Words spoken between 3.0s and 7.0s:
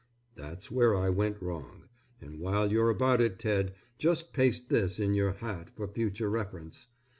it Ted just paste this in your hat for future reference.